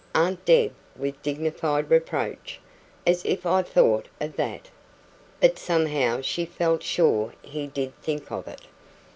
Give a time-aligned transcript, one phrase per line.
[0.15, 2.59] "Aunt Deb!" with dignified reproach.
[3.05, 4.71] "As if I thought of that."
[5.39, 8.61] But somehow she felt sure he did think of it.